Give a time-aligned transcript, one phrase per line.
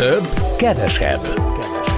[0.00, 1.20] Több, kevesebb.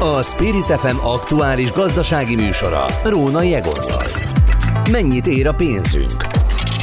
[0.00, 4.06] A Spirit FM aktuális gazdasági műsora Róna Jegorral.
[4.90, 6.12] Mennyit ér a pénzünk?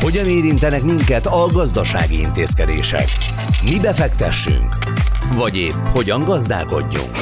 [0.01, 3.07] Hogyan érintenek minket a gazdasági intézkedések?
[3.63, 4.75] Mi befektessünk?
[5.37, 7.17] Vagy épp hogyan gazdálkodjunk?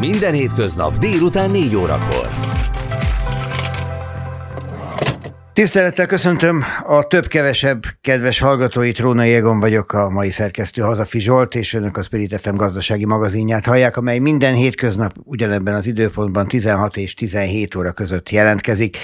[0.00, 2.47] Minden hétköznap délután 4 órakor.
[5.58, 11.74] Tisztelettel köszöntöm a több-kevesebb kedves hallgatóit, Róna Jégon vagyok, a mai szerkesztő Hazafi Zsolt, és
[11.74, 17.14] önök a Spirit FM gazdasági magazinját hallják, amely minden hétköznap ugyanebben az időpontban 16 és
[17.14, 18.96] 17 óra között jelentkezik.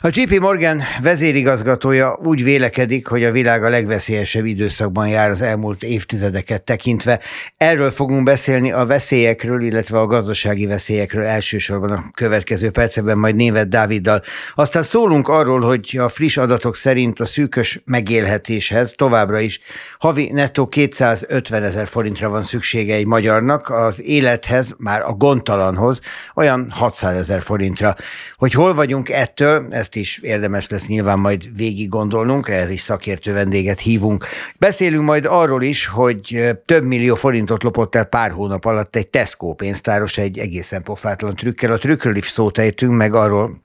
[0.00, 5.82] A JP Morgan vezérigazgatója úgy vélekedik, hogy a világ a legveszélyesebb időszakban jár az elmúlt
[5.82, 7.20] évtizedeket tekintve.
[7.56, 13.68] Erről fogunk beszélni a veszélyekről, illetve a gazdasági veszélyekről elsősorban a következő percekben, majd névet
[13.68, 14.22] Dáviddal.
[14.54, 19.60] Aztán szólunk arról, hogy a friss adatok szerint a szűkös megélhetéshez továbbra is
[19.98, 26.00] havi nettó 250 ezer forintra van szüksége egy magyarnak, az élethez, már a gondtalanhoz
[26.34, 27.96] olyan 600 ezer forintra.
[28.36, 33.32] Hogy hol vagyunk ettől, ezt is érdemes lesz nyilván majd végig gondolnunk, ehhez is szakértő
[33.32, 34.26] vendéget hívunk.
[34.58, 39.54] Beszélünk majd arról is, hogy több millió forintot lopott el pár hónap alatt egy Tesco
[39.54, 41.72] pénztáros egy egészen pofátlan trükkel.
[41.72, 43.62] A trükkről is szót ejtünk, meg arról,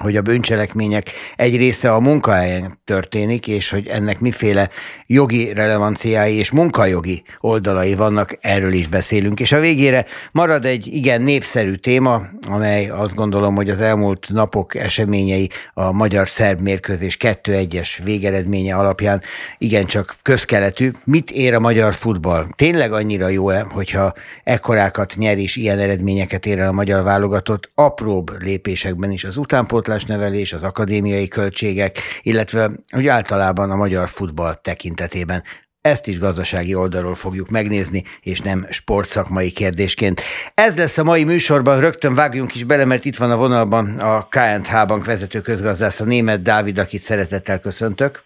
[0.00, 4.68] hogy a bűncselekmények egy része a munkahelyen történik, és hogy ennek miféle
[5.06, 9.40] jogi relevanciái és munkajogi oldalai vannak, erről is beszélünk.
[9.40, 14.74] És a végére marad egy igen népszerű téma, amely azt gondolom, hogy az elmúlt napok
[14.74, 19.22] eseményei a magyar-szerb mérkőzés 2-1-es végeredménye alapján
[19.58, 20.90] igencsak közkeletű.
[21.04, 22.46] Mit ér a magyar futball?
[22.56, 24.12] Tényleg annyira jó-e, hogyha
[24.44, 29.80] ekkorákat nyer és ilyen eredményeket ér el a magyar válogatott, apróbb lépésekben is az utánpót
[30.06, 35.42] nevelés, az akadémiai költségek, illetve hogy általában a magyar futball tekintetében.
[35.80, 40.22] Ezt is gazdasági oldalról fogjuk megnézni, és nem sportszakmai kérdésként.
[40.54, 44.28] Ez lesz a mai műsorban, rögtön vágjunk is bele, mert itt van a vonalban a
[44.28, 48.22] KNH Bank vezető közgazdász, a német Dávid, akit szeretettel köszöntök.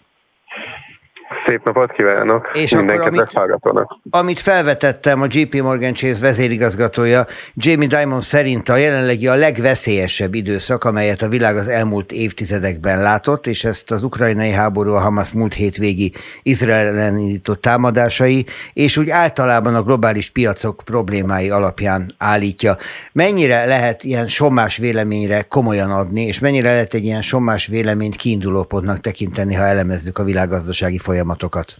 [1.46, 3.98] Szép napot kívánok és minden akkor, amit, hallgatónak.
[4.10, 7.24] Amit felvetettem, a JP Morgan Chase vezérigazgatója
[7.54, 13.46] Jamie Dimon szerint a jelenlegi a legveszélyesebb időszak, amelyet a világ az elmúlt évtizedekben látott,
[13.46, 16.12] és ezt az ukrajnai háború, a Hamas múlt hétvégi
[16.42, 22.76] Izrael ellen indított támadásai, és úgy általában a globális piacok problémái alapján állítja.
[23.12, 29.00] Mennyire lehet ilyen sommás véleményre komolyan adni, és mennyire lehet egy ilyen sommás véleményt kiindulópontnak
[29.00, 31.34] tekinteni, ha elemezzük a világgazdasági folyamatot?
[31.36, 31.74] Folyamatokat?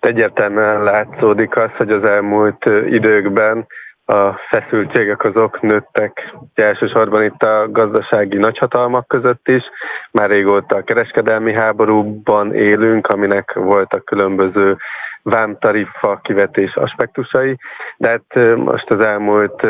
[0.00, 3.66] Egyértelműen látszódik az, hogy az elmúlt időkben
[4.04, 9.62] a feszültségek azok nőttek, elsősorban itt a gazdasági nagyhatalmak között is.
[10.10, 14.76] Már régóta a kereskedelmi háborúban élünk, aminek voltak különböző
[15.22, 17.56] vámtarifa kivetés aspektusai,
[17.96, 19.66] de hát most az elmúlt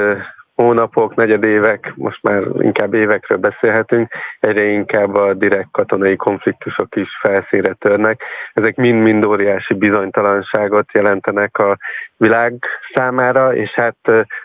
[0.54, 7.72] hónapok, negyedévek, most már inkább évekről beszélhetünk, egyre inkább a direkt katonai konfliktusok is felszínre
[7.72, 8.22] törnek.
[8.52, 11.78] Ezek mind-mind óriási bizonytalanságot jelentenek a
[12.16, 12.54] világ
[12.94, 13.96] számára, és hát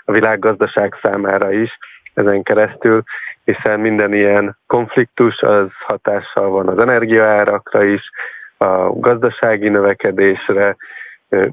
[0.05, 1.77] a világgazdaság számára is
[2.13, 3.03] ezen keresztül,
[3.43, 8.09] hiszen minden ilyen konfliktus az hatással van az energiaárakra is,
[8.57, 10.75] a gazdasági növekedésre,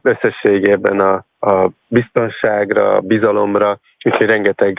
[0.02, 4.78] összességében a, a biztonságra, a bizalomra, úgyhogy rengeteg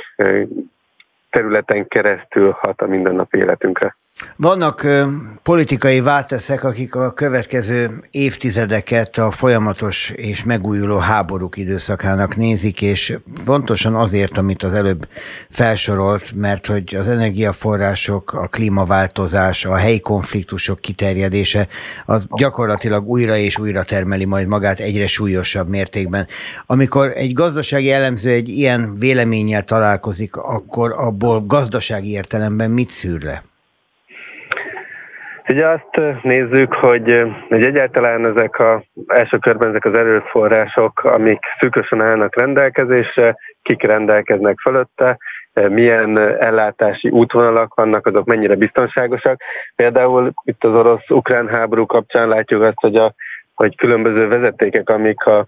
[1.30, 3.96] területen keresztül hat a mindennapi életünkre.
[4.36, 4.88] Vannak
[5.44, 13.96] politikai válteszek, akik a következő évtizedeket a folyamatos és megújuló háborúk időszakának nézik, és pontosan
[13.96, 15.08] azért, amit az előbb
[15.50, 21.68] felsorolt, mert hogy az energiaforrások, a klímaváltozás, a helyi konfliktusok kiterjedése,
[22.06, 26.28] az gyakorlatilag újra és újra termeli majd magát egyre súlyosabb mértékben.
[26.66, 33.44] Amikor egy gazdasági elemző egy ilyen véleménnyel találkozik, akkor abból gazdasági értelemben mit szűr le?
[35.50, 42.02] Ugye azt nézzük, hogy, hogy egyáltalán ezek a első körben ezek az erőforrások, amik szűkösen
[42.02, 45.18] állnak rendelkezésre, kik rendelkeznek fölötte,
[45.54, 49.42] milyen ellátási útvonalak vannak, azok mennyire biztonságosak.
[49.76, 53.14] Például itt az orosz-ukrán háború kapcsán látjuk azt, hogy, a,
[53.54, 55.48] hogy különböző vezetékek, amik a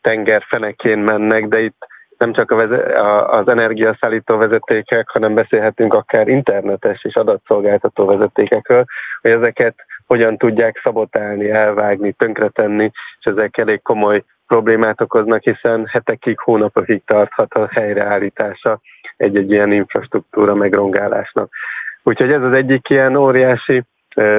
[0.00, 1.86] tenger fenekén mennek, de itt
[2.18, 8.84] nem csak a az energiaszállító vezetékek, hanem beszélhetünk akár internetes és adatszolgáltató vezetékekről,
[9.22, 9.74] hogy ezeket
[10.06, 17.54] hogyan tudják szabotálni, elvágni, tönkretenni, és ezek elég komoly problémát okoznak, hiszen hetekig, hónapokig tarthat
[17.54, 18.80] a helyreállítása
[19.16, 21.52] egy-egy ilyen infrastruktúra megrongálásnak.
[22.02, 23.82] Úgyhogy ez az egyik ilyen óriási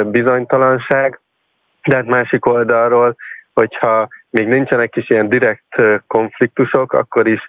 [0.05, 1.19] bizonytalanság,
[1.83, 3.15] de hát másik oldalról
[3.59, 5.75] hogyha még nincsenek is ilyen direkt
[6.07, 7.47] konfliktusok, akkor is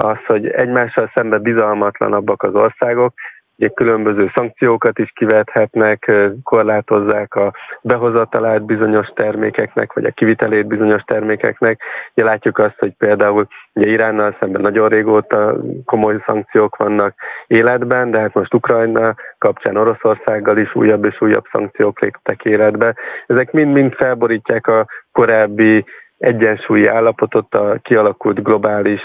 [0.00, 3.14] az, hogy egymással szemben bizalmatlanabbak az országok,
[3.60, 6.12] ugye különböző szankciókat is kivethetnek,
[6.42, 7.52] korlátozzák a
[7.82, 11.80] behozatalát bizonyos termékeknek, vagy a kivitelét bizonyos termékeknek.
[12.14, 17.14] Ugye látjuk azt, hogy például ugye Iránnal szemben nagyon régóta komoly szankciók vannak
[17.46, 22.94] életben, de hát most Ukrajna kapcsán Oroszországgal is újabb és újabb szankciók léptek életbe.
[23.26, 25.84] Ezek mind-mind felborítják a korábbi
[26.20, 29.02] egyensúlyi állapotot, a kialakult globális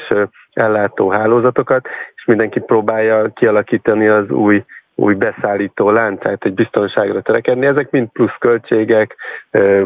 [0.53, 4.63] ellátó hálózatokat, és mindenki próbálja kialakítani az új
[4.95, 7.65] új beszállító láncát, egy biztonságra törekedni.
[7.65, 9.15] Ezek mind plusz költségek,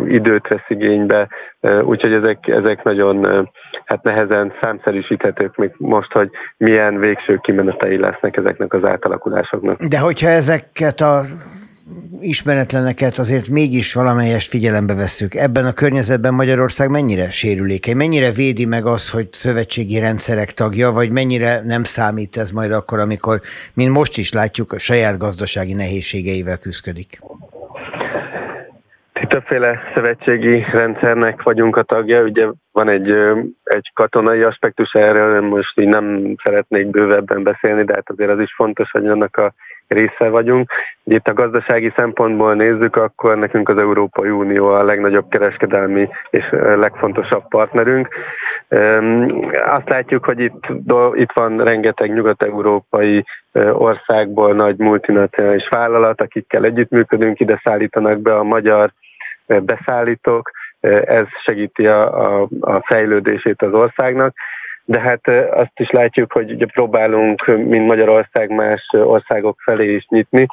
[0.08, 1.28] időt vesz igénybe,
[1.82, 3.50] úgyhogy ezek, ezek nagyon
[3.86, 9.82] hát nehezen számszerűsíthetők még most, hogy milyen végső kimenetei lesznek ezeknek az átalakulásoknak.
[9.82, 11.22] De hogyha ezeket a
[12.20, 15.34] ismeretleneket azért mégis valamelyes figyelembe vesszük.
[15.34, 17.96] Ebben a környezetben Magyarország mennyire sérülékeny?
[17.96, 23.00] Mennyire védi meg az, hogy szövetségi rendszerek tagja, vagy mennyire nem számít ez majd akkor,
[23.00, 23.40] amikor,
[23.74, 27.20] mint most is látjuk, a saját gazdasági nehézségeivel küzdik?
[29.28, 33.12] Többféle szövetségi rendszernek vagyunk a tagja, ugye van egy,
[33.64, 38.54] egy katonai aspektus erről, most így nem szeretnék bővebben beszélni, de hát azért az is
[38.56, 39.54] fontos, hogy annak a
[39.90, 40.72] része vagyunk.
[41.04, 47.48] Itt a gazdasági szempontból nézzük, akkor nekünk az Európai Unió a legnagyobb kereskedelmi és legfontosabb
[47.48, 48.08] partnerünk.
[49.66, 50.68] Azt látjuk, hogy itt,
[51.14, 53.26] itt van rengeteg nyugat-európai
[53.72, 58.92] országból nagy multinacionális vállalat, akikkel együttműködünk, ide szállítanak be a magyar
[59.46, 60.52] beszállítók,
[61.06, 64.36] ez segíti a, a, a fejlődését az országnak
[64.90, 70.46] de hát azt is látjuk, hogy ugye próbálunk, mint Magyarország, más országok felé is nyitni.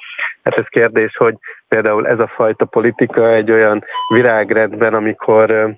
[0.42, 1.34] Hát ez kérdés, hogy
[1.68, 5.76] például ez a fajta politika egy olyan virágrendben, amikor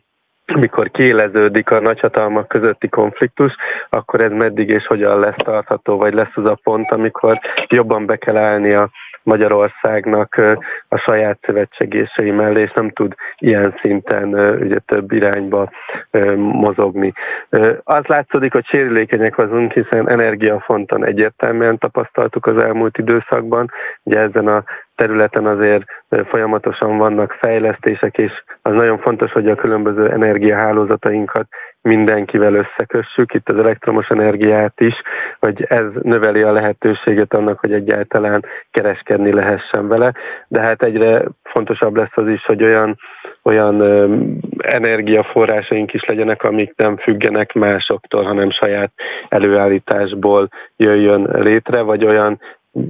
[0.54, 3.54] amikor kiéleződik a nagyhatalmak közötti konfliktus,
[3.88, 7.38] akkor ez meddig és hogyan lesz tartható, vagy lesz az a pont, amikor
[7.68, 8.90] jobban be kell állni a
[9.22, 10.36] Magyarországnak
[10.88, 15.70] a saját szövetségései mellé, és nem tud ilyen szinten ugye több irányba
[16.36, 17.12] mozogni.
[17.84, 23.70] Az látszódik, hogy sérülékenyek vagyunk, hiszen energiafonton egyértelműen tapasztaltuk az elmúlt időszakban.
[24.02, 24.64] Ugye ezen a
[24.98, 25.84] területen azért
[26.28, 31.46] folyamatosan vannak fejlesztések, és az nagyon fontos, hogy a különböző energiahálózatainkat
[31.82, 34.94] mindenkivel összekössük, itt az elektromos energiát is,
[35.40, 40.12] hogy ez növeli a lehetőséget annak, hogy egyáltalán kereskedni lehessen vele,
[40.48, 42.98] de hát egyre fontosabb lesz az is, hogy olyan,
[43.42, 43.82] olyan
[44.58, 48.92] energiaforrásaink is legyenek, amik nem függenek másoktól, hanem saját
[49.28, 52.40] előállításból jöjjön létre, vagy olyan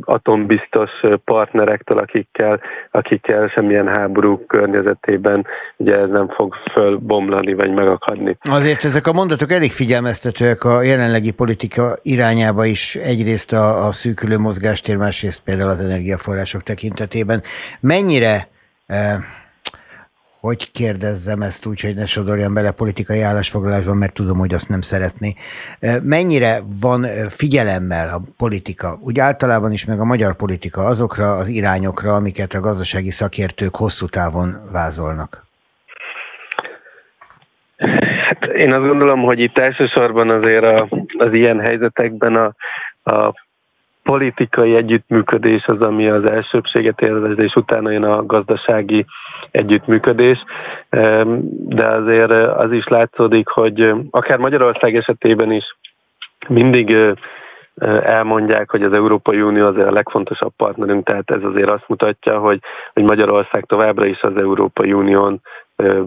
[0.00, 0.90] atombiztos
[1.24, 2.60] partnerektől, akikkel,
[2.90, 5.46] akikkel semmilyen háború környezetében
[5.76, 8.36] ugye ez nem fog fölbomlani vagy megakadni.
[8.40, 14.38] Azért ezek a mondatok elég figyelmeztetőek a jelenlegi politika irányába is, egyrészt a, a szűkülő
[14.38, 17.42] mozgástér, másrészt például az energiaforrások tekintetében.
[17.80, 18.48] Mennyire
[18.86, 19.16] eh,
[20.40, 24.80] hogy kérdezzem ezt úgy, hogy ne sodorjam bele politikai állásfoglalásban, mert tudom, hogy azt nem
[24.80, 25.34] szeretné.
[26.02, 32.14] Mennyire van figyelemmel a politika, úgy általában is, meg a magyar politika azokra az irányokra,
[32.14, 35.46] amiket a gazdasági szakértők hosszú távon vázolnak?
[38.28, 42.54] Hát én azt gondolom, hogy itt elsősorban azért a, az ilyen helyzetekben a,
[43.12, 43.46] a
[44.10, 49.06] politikai együttműködés az, ami az elsőbséget élvez, és utána jön a gazdasági
[49.50, 50.44] együttműködés.
[51.68, 55.76] De azért az is látszódik, hogy akár Magyarország esetében is
[56.48, 56.96] mindig
[58.02, 62.58] elmondják, hogy az Európai Unió azért a legfontosabb partnerünk, tehát ez azért azt mutatja, hogy,
[62.92, 65.40] hogy Magyarország továbbra is az Európai Unión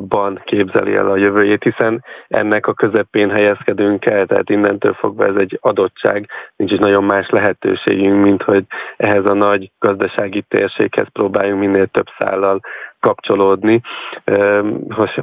[0.08, 5.36] ban képzeli el a jövőjét, hiszen ennek a közepén helyezkedünk el, tehát innentől fogva ez
[5.36, 8.66] egy adottság, nincs is nagyon más lehetőségünk, mint hogy
[8.98, 12.60] ehhez a nagy gazdasági térséghez próbáljunk minél több szállal
[13.02, 13.82] kapcsolódni,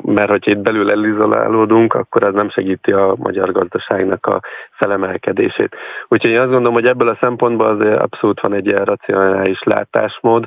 [0.02, 5.76] mert hogyha itt belül elizolálódunk, akkor az nem segíti a magyar gazdaságnak a felemelkedését.
[6.08, 10.44] Úgyhogy én azt gondolom, hogy ebből a szempontból azért abszolút van egy ilyen racionális látásmód,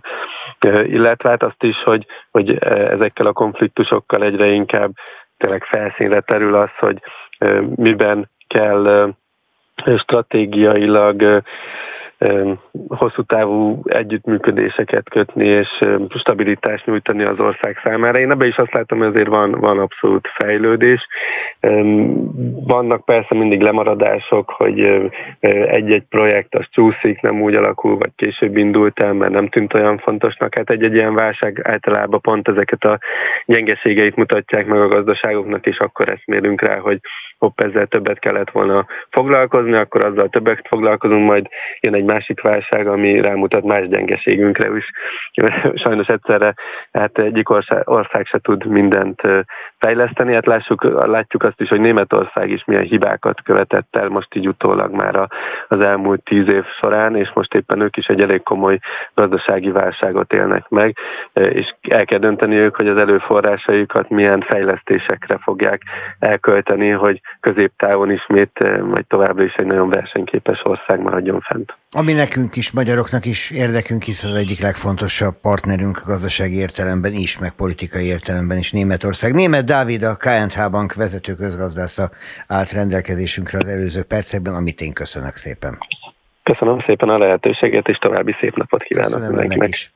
[0.84, 4.92] illetve hát azt is, hogy, hogy ezekkel a konfliktusokkal egyre inkább
[5.38, 7.02] tényleg felszínre terül az, hogy
[7.76, 9.14] miben kell
[9.98, 11.42] stratégiailag
[12.88, 15.68] hosszú távú együttműködéseket kötni és
[16.18, 18.20] stabilitást nyújtani az ország számára.
[18.20, 21.08] Én ebbe is azt látom, hogy azért van, van abszolút fejlődés.
[22.66, 25.10] Vannak persze mindig lemaradások, hogy
[25.66, 29.98] egy-egy projekt az csúszik, nem úgy alakul, vagy később indult el, mert nem tűnt olyan
[29.98, 30.56] fontosnak.
[30.56, 33.00] Hát egy-egy ilyen válság általában pont ezeket a
[33.46, 37.00] gyengeségeit mutatják meg a gazdaságoknak, és akkor ezt mérünk rá, hogy
[37.38, 41.48] hopp, ezzel többet kellett volna foglalkozni, akkor azzal többet foglalkozunk, majd
[41.80, 44.92] jön egy másik válság, ami rámutat más gyengeségünkre is.
[45.84, 46.54] Sajnos egyszerre
[46.92, 49.22] hát egyik ország, ország se tud mindent
[49.78, 50.34] fejleszteni.
[50.34, 54.92] Hát lássuk, látjuk azt is, hogy Németország is milyen hibákat követett el most így utólag
[54.92, 55.30] már
[55.68, 58.80] az elmúlt tíz év során, és most éppen ők is egy elég komoly
[59.14, 60.98] gazdasági válságot élnek meg,
[61.34, 65.82] és el kell dönteni ők, hogy az előforrásaikat milyen fejlesztésekre fogják
[66.20, 71.81] elkölteni, hogy középtávon ismét, vagy továbbra is egy nagyon versenyképes ország maradjon fent.
[71.98, 77.40] Ami nekünk is, magyaroknak is érdekünk, hisz az egyik legfontosabb partnerünk a gazdasági értelemben is,
[77.40, 79.34] meg politikai értelemben is Németország.
[79.34, 82.10] Német Dávid, a KNH Bank vezető közgazdásza
[82.48, 85.78] állt rendelkezésünkre az előző percekben, amit én köszönök szépen.
[86.44, 89.70] Köszönöm szépen a lehetőséget, és további szép napot kívánok Köszönöm mindenkinek.
[89.70, 89.94] Is.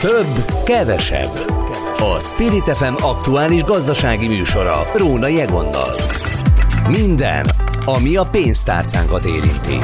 [0.00, 1.32] Több, kevesebb.
[1.98, 5.94] A Spirit FM aktuális gazdasági műsora Róna Jegonnal.
[6.88, 7.44] Minden,
[7.84, 9.78] ami a pénztárcánkat érinti.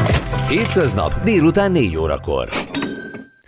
[0.49, 2.49] Hétköznap délután 4 órakor.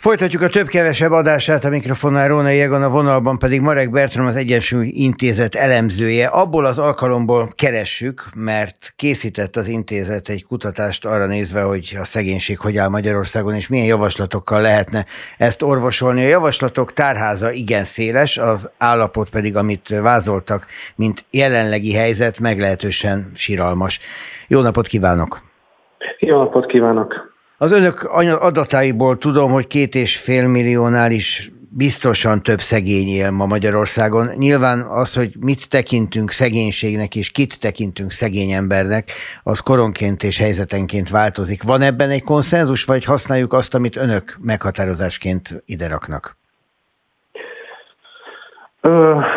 [0.02, 4.86] Folytatjuk a több-kevesebb adását a mikrofonnál Róna Jegon, a vonalban pedig Marek Bertram az Egyensúly
[4.86, 6.26] Intézet elemzője.
[6.26, 12.58] Abból az alkalomból keressük, mert készített az intézet egy kutatást arra nézve, hogy a szegénység
[12.58, 15.04] hogy áll Magyarországon, és milyen javaslatokkal lehetne
[15.38, 16.24] ezt orvosolni.
[16.24, 20.66] A javaslatok tárháza igen széles, az állapot pedig, amit vázoltak,
[20.96, 24.00] mint jelenlegi helyzet, meglehetősen siralmas.
[24.48, 25.40] Jó napot kívánok!
[26.18, 27.31] Jó napot kívánok!
[27.62, 28.04] Az önök
[28.40, 34.28] adatáiból tudom, hogy két és fél milliónál is biztosan több szegény él ma Magyarországon.
[34.36, 39.10] Nyilván az, hogy mit tekintünk szegénységnek és kit tekintünk szegény embernek,
[39.42, 41.62] az koronként és helyzetenként változik.
[41.62, 46.36] Van ebben egy konszenzus, vagy használjuk azt, amit önök meghatározásként ide raknak?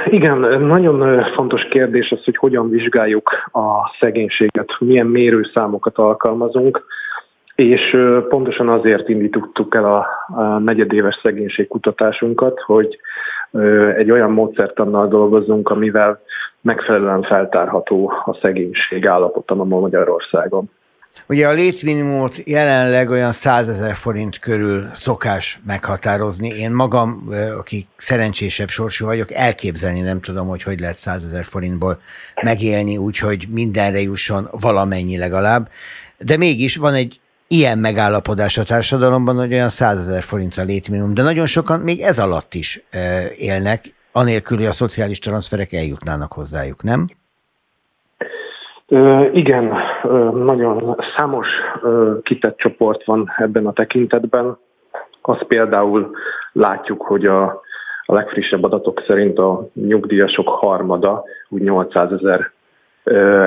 [0.05, 6.86] Igen, nagyon fontos kérdés az, hogy hogyan vizsgáljuk a szegénységet, milyen mérőszámokat alkalmazunk.
[7.56, 7.98] És
[8.30, 13.00] pontosan azért indítottuk el a negyedéves szegénységkutatásunkat, hogy
[13.98, 16.22] egy olyan módszertannal dolgozzunk, amivel
[16.62, 20.70] megfelelően feltárható a szegénység állapota ma Magyarországon.
[21.28, 26.48] Ugye a létminimumot jelenleg olyan 100 ezer forint körül szokás meghatározni.
[26.48, 31.98] Én magam, aki szerencsésebb sorsú vagyok, elképzelni nem tudom, hogy hogy lehet 100 ezer forintból
[32.44, 35.70] megélni, úgyhogy mindenre jusson valamennyi legalább.
[36.18, 37.20] De mégis van egy
[37.56, 42.00] ilyen megállapodás a társadalomban, hogy olyan 100 ezer forint a létminimum, de nagyon sokan még
[42.02, 43.00] ez alatt is e,
[43.38, 43.80] élnek,
[44.12, 47.06] anélkül, hogy a szociális transferek eljutnának hozzájuk, nem?
[49.34, 49.74] Igen,
[50.34, 51.48] nagyon számos
[51.82, 54.58] ö, kitett csoport van ebben a tekintetben.
[55.22, 56.12] Azt például
[56.52, 57.44] látjuk, hogy a,
[58.06, 62.52] a legfrissebb adatok szerint a nyugdíjasok harmada, úgy 800 ezer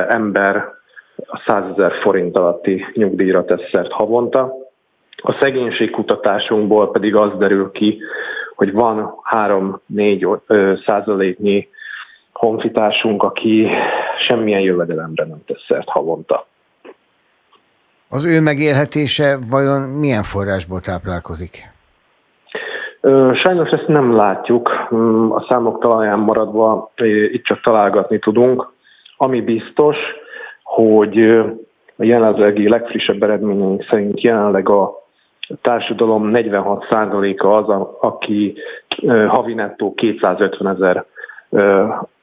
[0.09, 0.78] ember
[1.27, 4.55] a 100 ezer forint alatti nyugdíjra tesz szert havonta.
[5.17, 8.01] A szegénységkutatásunkból pedig az derül ki,
[8.55, 11.69] hogy van 3-4 százaléknyi
[12.33, 13.69] honfitársunk, aki
[14.27, 16.47] semmilyen jövedelemre nem tesz szert havonta.
[18.09, 21.71] Az ő megélhetése vajon milyen forrásból táplálkozik?
[23.35, 24.69] Sajnos ezt nem látjuk.
[25.31, 26.93] A számok talaján maradva
[27.33, 28.73] itt csak találgatni tudunk.
[29.17, 29.97] Ami biztos,
[30.79, 31.19] hogy
[31.97, 34.93] a jelenlegi legfrissebb eredményeink szerint jelenleg a
[35.63, 38.55] társadalom 46%-a az, aki
[39.29, 41.05] havi nettó 250 ezer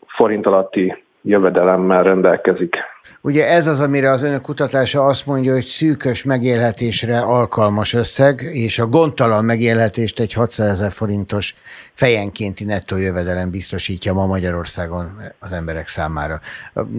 [0.07, 2.77] forint alatti jövedelemmel rendelkezik.
[3.21, 8.79] Ugye ez az, amire az önök kutatása azt mondja, hogy szűkös megélhetésre alkalmas összeg, és
[8.79, 11.55] a gondtalan megélhetést egy 600 ezer forintos
[11.93, 16.39] fejenkénti nettó jövedelem biztosítja ma Magyarországon az emberek számára.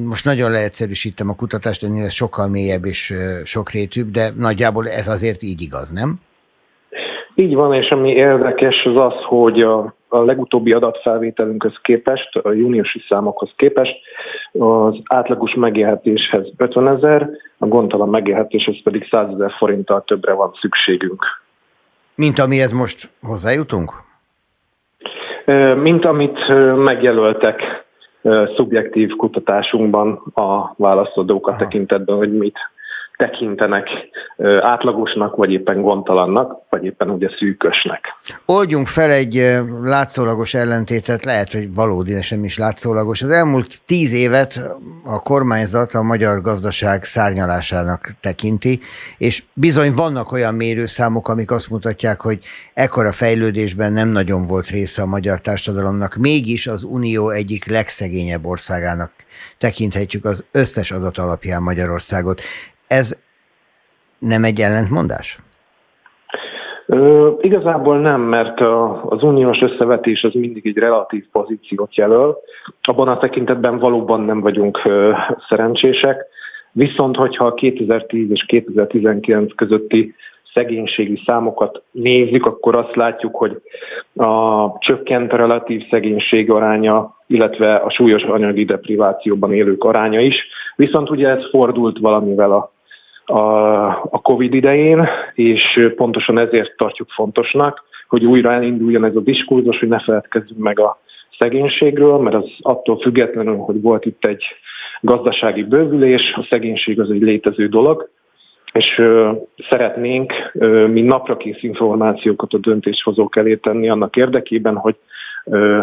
[0.04, 5.42] Most nagyon leegyszerűsítem a kutatást, ennél ez sokkal mélyebb és sokrétűbb, de nagyjából ez azért
[5.42, 6.16] így igaz, nem?
[7.34, 13.04] Így van, és ami érdekes az az, hogy a a legutóbbi adatfelvételünkhöz képest, a júniusi
[13.08, 13.96] számokhoz képest
[14.52, 21.24] az átlagos megélhetéshez 50 ezer, a gondtalan megélhetéshez pedig 100 ezer forinttal többre van szükségünk.
[22.14, 23.92] Mint amihez most hozzájutunk?
[25.76, 27.84] Mint amit megjelöltek
[28.56, 32.58] szubjektív kutatásunkban a válaszadók a tekintetben, hogy mit
[33.16, 33.88] tekintenek
[34.60, 38.04] átlagosnak, vagy éppen gondtalannak, vagy éppen ugye szűkösnek.
[38.44, 43.22] Oldjunk fel egy látszólagos ellentétet, lehet, hogy valódi, de sem is látszólagos.
[43.22, 44.60] Az elmúlt tíz évet
[45.04, 48.80] a kormányzat a magyar gazdaság szárnyalásának tekinti,
[49.18, 52.38] és bizony vannak olyan mérőszámok, amik azt mutatják, hogy
[52.74, 59.12] ekkora fejlődésben nem nagyon volt része a magyar társadalomnak, mégis az Unió egyik legszegényebb országának
[59.58, 62.40] tekinthetjük az összes adat alapján Magyarországot.
[62.86, 63.16] Ez
[64.18, 65.38] nem egy ellentmondás?
[66.86, 72.38] Ö, igazából nem, mert a, az uniós összevetés az mindig egy relatív pozíciót jelöl.
[72.82, 75.12] Abban a tekintetben valóban nem vagyunk ö,
[75.48, 76.24] szerencsések.
[76.72, 80.14] Viszont, hogyha a 2010 és 2019 közötti
[80.54, 83.60] szegénységi számokat nézzük, akkor azt látjuk, hogy
[84.14, 90.46] a csökkent relatív szegénység aránya, illetve a súlyos anyagi deprivációban élők aránya is.
[90.76, 92.72] Viszont ugye ez fordult valamivel a
[93.26, 99.78] a, a COVID idején, és pontosan ezért tartjuk fontosnak, hogy újra elinduljon ez a diskurzus,
[99.78, 101.00] hogy ne feledkezzünk meg a
[101.38, 104.44] szegénységről, mert az attól függetlenül, hogy volt itt egy
[105.00, 108.10] gazdasági bővülés, a szegénység az egy létező dolog,
[108.72, 109.32] és ö,
[109.68, 114.96] szeretnénk ö, mi naprakész információkat a döntéshozók elé tenni annak érdekében, hogy
[115.44, 115.82] ö,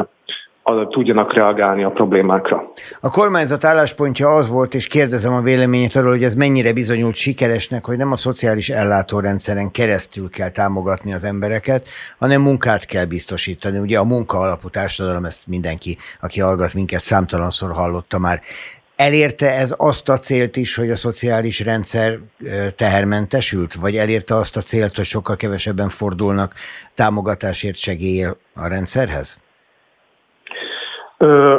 [0.89, 2.71] tudjanak reagálni a problémákra.
[2.99, 7.85] A kormányzat álláspontja az volt, és kérdezem a véleményét arról, hogy ez mennyire bizonyult sikeresnek,
[7.85, 11.87] hogy nem a szociális ellátórendszeren keresztül kell támogatni az embereket,
[12.19, 13.77] hanem munkát kell biztosítani.
[13.77, 18.41] Ugye a munka alapú társadalom, ezt mindenki, aki hallgat minket, számtalanszor hallotta már.
[18.95, 22.19] Elérte ez azt a célt is, hogy a szociális rendszer
[22.75, 26.53] tehermentesült, vagy elérte azt a célt, hogy sokkal kevesebben fordulnak
[26.95, 29.42] támogatásért segélyel a rendszerhez?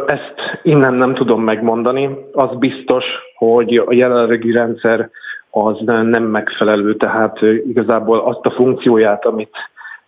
[0.06, 2.18] Ezt innen nem tudom megmondani.
[2.32, 3.04] Az biztos,
[3.36, 5.10] hogy a jelenlegi rendszer
[5.50, 9.56] az nem megfelelő, tehát igazából azt a funkcióját, amit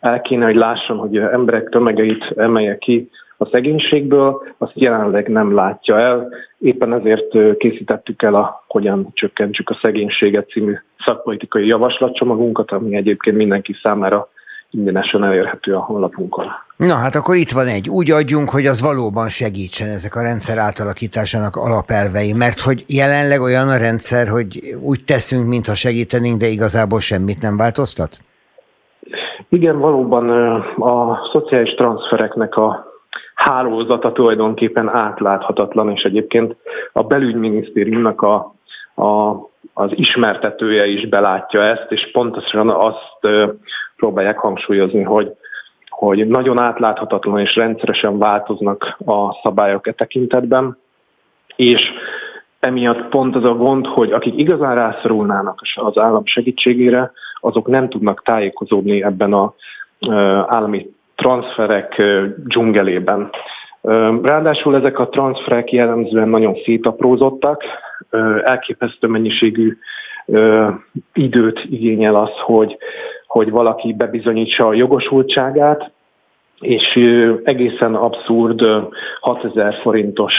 [0.01, 5.99] el kéne, hogy lássam, hogy emberek tömegeit emelje ki a szegénységből, azt jelenleg nem látja
[5.99, 6.29] el.
[6.59, 10.75] Éppen ezért készítettük el a Hogyan csökkentsük a szegénységet című
[11.05, 14.29] szakpolitikai javaslatcsomagunkat, ami egyébként mindenki számára
[14.77, 16.47] ingyenesen elérhető a honlapunkon.
[16.77, 17.89] Na hát akkor itt van egy.
[17.89, 23.69] Úgy adjunk, hogy az valóban segítsen ezek a rendszer átalakításának alapelvei, mert hogy jelenleg olyan
[23.69, 28.19] a rendszer, hogy úgy teszünk, mintha segítenénk, de igazából semmit nem változtat?
[29.49, 30.31] Igen, valóban
[30.79, 32.87] a szociális transfereknek a
[33.35, 36.57] hálózata tulajdonképpen átláthatatlan, és egyébként
[36.93, 38.35] a belügyminisztériumnak a,
[39.03, 39.35] a
[39.79, 43.29] az ismertetője is belátja ezt, és pontosan azt
[43.97, 45.33] próbálják hangsúlyozni, hogy,
[45.89, 50.79] hogy nagyon átláthatatlan és rendszeresen változnak a szabályok e tekintetben,
[51.57, 51.81] és
[52.61, 58.23] emiatt pont az a gond, hogy akik igazán rászorulnának az állam segítségére, azok nem tudnak
[58.23, 59.51] tájékozódni ebben az
[60.47, 62.03] állami transferek
[62.47, 63.31] dzsungelében.
[64.23, 67.63] Ráadásul ezek a transferek jellemzően nagyon szétaprózottak,
[68.43, 69.77] elképesztő mennyiségű
[71.13, 72.77] időt igényel az, hogy,
[73.37, 75.91] hogy valaki bebizonyítsa a jogosultságát,
[76.61, 76.99] és
[77.45, 78.65] egészen abszurd
[79.21, 80.35] 6000 forintos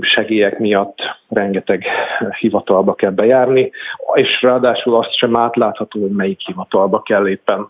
[0.00, 1.84] segélyek miatt rengeteg
[2.38, 3.70] hivatalba kell bejárni,
[4.14, 7.68] és ráadásul azt sem átlátható, hogy melyik hivatalba kell éppen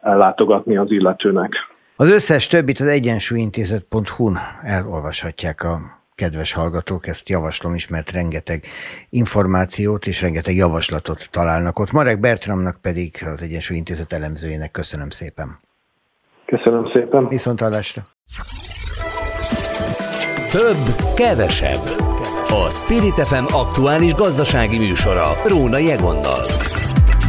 [0.00, 1.52] ellátogatni az illetőnek.
[1.96, 8.64] Az összes többit az egyensúlyintézet.hu-n elolvashatják a kedves hallgatók, ezt javaslom is, mert rengeteg
[9.08, 11.92] információt és rengeteg javaslatot találnak ott.
[11.92, 15.58] Marek Bertramnak pedig az Egyensúly Intézet elemzőjének köszönöm szépen.
[16.46, 17.28] Köszönöm szépen.
[17.28, 18.06] Viszont hallásra.
[20.50, 22.12] Több, kevesebb.
[22.48, 26.46] A Spirit FM aktuális gazdasági műsora Róna Jegonnal.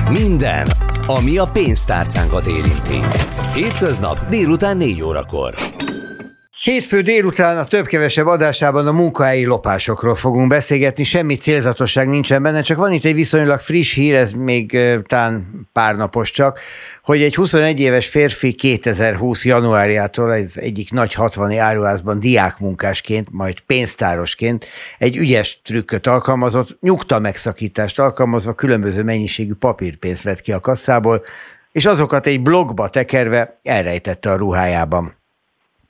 [0.09, 0.65] Minden,
[1.07, 2.99] ami a pénztárcánkat érinti.
[3.53, 5.53] Hétköznap délután 4 órakor.
[6.65, 12.77] Hétfő délután a több-kevesebb adásában a munkahelyi lopásokról fogunk beszélgetni, semmi célzatosság nincsen benne, csak
[12.77, 16.59] van itt egy viszonylag friss hír, ez még talán pár napos csak,
[17.03, 24.65] hogy egy 21 éves férfi 2020 januárjától az egyik nagy 60 áruházban diákmunkásként, majd pénztárosként
[24.97, 31.23] egy ügyes trükköt alkalmazott, nyugta megszakítást alkalmazva különböző mennyiségű papírpénzt vett ki a kasszából,
[31.71, 35.23] és azokat egy blogba tekerve elrejtette a ruhájában.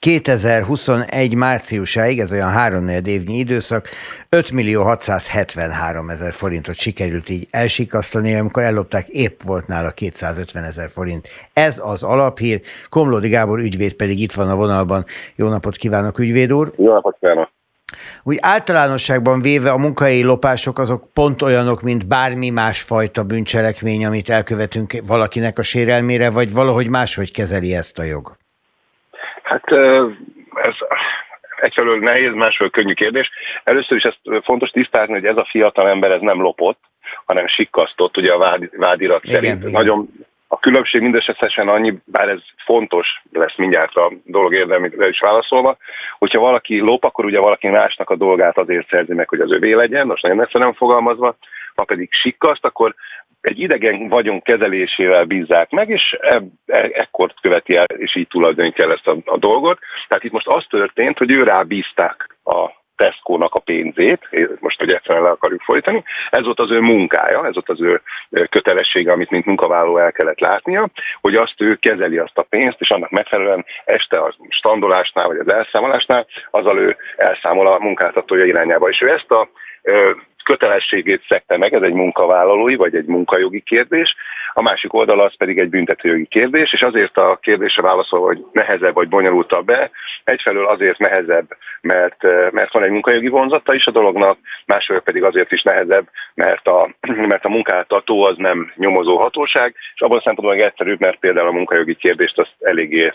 [0.05, 3.87] 2021 márciusáig, ez olyan három évnyi időszak,
[4.29, 10.89] 5 millió 673 ezer forintot sikerült így elsikasztani, amikor ellopták, épp volt nála 250 ezer
[10.89, 11.27] forint.
[11.53, 12.61] Ez az alaphír.
[12.89, 15.05] Komlódi Gábor ügyvéd pedig itt van a vonalban.
[15.35, 16.71] Jó napot kívánok, ügyvéd úr!
[16.77, 17.49] Jó napot kívánok!
[18.23, 24.93] úgy általánosságban véve a munkai lopások azok pont olyanok, mint bármi másfajta bűncselekmény, amit elkövetünk
[25.07, 28.35] valakinek a sérelmére, vagy valahogy máshogy kezeli ezt a jog?
[29.45, 29.71] Hát
[30.55, 30.75] ez
[31.55, 33.29] egyfelől nehéz, másfelől könnyű kérdés.
[33.63, 36.79] Először is ezt fontos tisztázni, hogy ez a fiatal ember ez nem lopott,
[37.25, 39.59] hanem sikkasztott, ugye a vád, vádirat igen, szerint.
[39.59, 39.71] Igen.
[39.71, 40.09] Nagyon
[40.47, 45.77] a különbség mindösszesen annyi, bár ez fontos, lesz mindjárt a dolog érdemére is válaszolva,
[46.17, 49.73] hogyha valaki lop, akkor ugye valaki másnak a dolgát azért szerzi meg, hogy az övé
[49.73, 51.37] legyen, most nagyon egyszerűen fogalmazva,
[51.75, 52.95] ha pedig sikkaszt, akkor
[53.45, 58.83] egy idegen vagyon kezelésével bízzák meg, és e, e, ekkor követi el, és így tulajdonítja
[58.83, 59.79] el ezt a, a dolgot.
[60.07, 64.19] Tehát itt most az történt, hogy ő rábízták a Tesco-nak a pénzét,
[64.59, 68.01] most hogy egyszerűen le akarjuk folytani, ez volt az ő munkája, ez volt az ő
[68.49, 70.89] kötelessége, amit mint munkavállaló el kellett látnia,
[71.21, 75.53] hogy azt ő kezeli azt a pénzt, és annak megfelelően este a standolásnál, vagy az
[75.53, 78.89] elszámolásnál, azzal ő elszámol a munkáltatója irányába.
[78.89, 79.49] És ő ezt a
[80.45, 84.15] kötelességét szekte meg, ez egy munkavállalói vagy egy munkajogi kérdés,
[84.53, 88.93] a másik oldal az pedig egy büntetőjogi kérdés, és azért a kérdésre válaszol, hogy nehezebb
[88.93, 89.91] vagy bonyolultabb be,
[90.23, 91.47] egyfelől azért nehezebb,
[91.81, 96.67] mert, mert van egy munkajogi vonzata is a dolognak, másfelől pedig azért is nehezebb, mert
[96.67, 96.95] a,
[97.31, 101.95] mert a munkáltató az nem nyomozó hatóság, és abban szempontból egyszerűbb, mert például a munkajogi
[101.95, 103.13] kérdést azt eléggé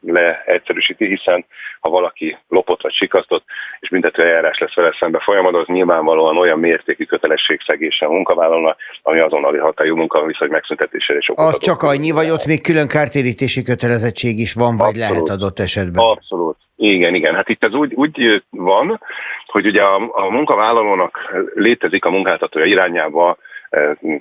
[0.00, 1.46] leegyszerűsíti, hiszen
[1.80, 3.44] ha valaki lopott vagy sikasztott,
[3.88, 9.20] és büntető eljárás lesz vele szembe folyamatban, az nyilvánvalóan olyan mértékű kötelességszegése a munkavállalónak, ami
[9.20, 14.52] azonnali hatályú munkaviszony megszüntetésére is Az csak annyi, vagy ott még külön kártérítési kötelezettség is
[14.52, 15.10] van, vagy Abszolút.
[15.10, 16.04] lehet adott esetben?
[16.04, 16.56] Abszolút.
[16.76, 17.34] Igen, igen.
[17.34, 19.00] Hát itt ez úgy, úgy van,
[19.46, 21.18] hogy ugye a, a munkavállalónak
[21.54, 23.36] létezik a munkáltatója irányába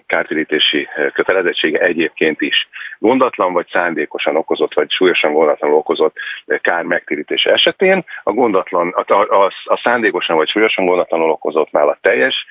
[0.05, 2.67] kártérítési kötelezettsége egyébként is.
[2.99, 6.15] Gondatlan vagy szándékosan okozott, vagy súlyosan gondatlanul okozott
[6.61, 12.45] kár megtérítése esetén a gondatlan, a, a, a szándékosan vagy súlyosan gondatlanul okozottnál a teljes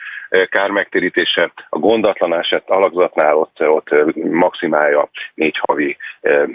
[0.48, 3.88] kár megtérítése, a gondatlan eset alakzatnál ott, ott
[4.30, 5.96] maximálja négy havi,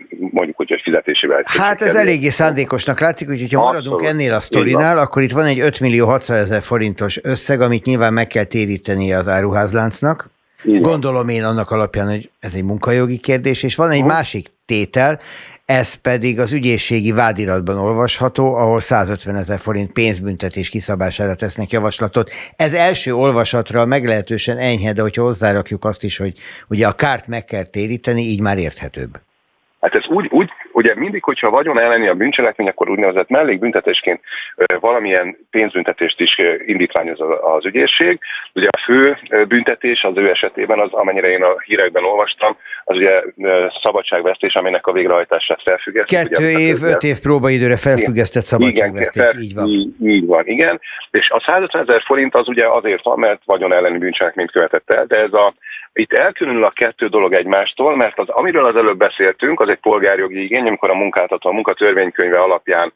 [0.10, 1.42] mondjuk úgy, hogy fizetésével.
[1.46, 5.60] Hát ez eléggé szándékosnak látszik, úgyhogy ha maradunk ennél a sztorinál, akkor itt van egy
[5.60, 10.30] 5 millió 600 ezer forintos összeg, amit nyilván meg kell téríteni az áruházláncnak.
[10.64, 10.82] Igen.
[10.82, 14.14] Gondolom én annak alapján, hogy ez egy munkajogi kérdés, és van egy uh-huh.
[14.14, 15.20] másik tétel,
[15.72, 22.30] ez pedig az ügyészségi vádiratban olvasható, ahol 150 ezer forint pénzbüntetés kiszabására tesznek javaslatot.
[22.56, 26.34] Ez első olvasatra meglehetősen enyhe, de hogyha hozzárakjuk azt is, hogy
[26.70, 29.20] ugye a kárt meg kell téríteni, így már érthetőbb.
[29.82, 30.50] Hát ez úgy, úgy
[30.82, 34.22] ugye mindig, hogyha vagyon elleni a bűncselekmény, akkor úgynevezett mellékbüntetésként
[34.80, 38.20] valamilyen pénzbüntetést is indítványoz az ügyészség.
[38.54, 39.18] Ugye a fő
[39.48, 43.22] büntetés az ő esetében az, amennyire én a hírekben olvastam, az ugye
[43.82, 46.28] szabadságvesztés, aminek a végrehajtását felfüggesztett.
[46.28, 49.68] Kettő ugye, év, öt év próbaidőre felfüggesztett szabadságvesztés, igen, így van.
[49.68, 50.80] Így, így van, igen.
[51.12, 55.06] És a 150 ezer forint az ugye azért van, mert vagyon elleni bűncselekményt követett el,
[55.06, 55.54] de ez a
[55.94, 60.44] itt elkülönül a kettő dolog egymástól, mert az, amiről az előbb beszéltünk, az egy polgárjogi
[60.44, 62.94] igény, amikor a munkáltató a munkatörvénykönyve alapján,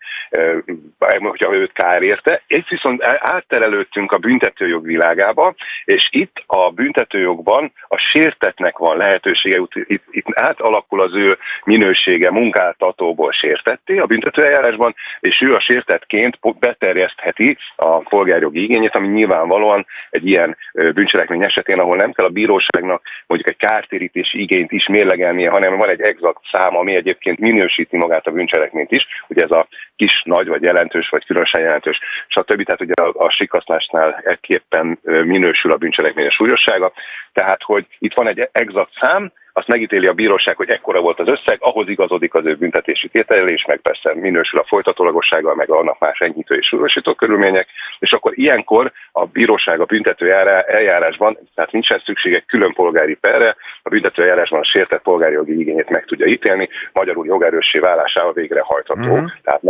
[1.20, 2.42] hogyha őt kár érte.
[2.48, 10.04] Itt viszont átterelődtünk a büntetőjog világába, és itt a büntetőjogban a sértetnek van lehetősége, itt,
[10.12, 17.98] itt átalakul az ő minősége munkáltatóból sértetté a büntetőeljárásban, és ő a sértetként beterjesztheti a
[17.98, 23.50] polgárjogi igényét, ami nyilvánvalóan egy ilyen bűncselekmény esetén, ahol nem kell a bíróság bizottságnak mondjuk
[23.50, 28.32] egy kártérítési igényt is mérlegelnie, hanem van egy exakt szám, ami egyébként minősíti magát a
[28.32, 32.63] bűncselekményt is, ugye ez a kis, nagy, vagy jelentős, vagy különösen jelentős, stb.
[32.63, 36.93] Tehát ugye a, a sikasztásnál ekképpen minősül a bűncselekmény súlyossága,
[37.34, 41.28] tehát hogy itt van egy exakt szám, azt megítéli a bíróság, hogy ekkora volt az
[41.28, 46.20] összeg, ahhoz igazodik az ő büntetési tételés, meg persze minősül a folytatólagossággal, meg annak más
[46.20, 47.68] enyhítő és súlyosító körülmények,
[48.00, 50.32] és akkor ilyenkor a bíróság a büntető
[50.68, 55.89] eljárásban, tehát nincsen szüksége külön polgári perre, a büntető eljárásban a sértett polgári jogi igényét
[55.89, 59.02] meg tudja ítélni, magyarul jogerőssé válásával végrehajtható.
[59.02, 59.32] Uh-huh.
[59.44, 59.62] Tehát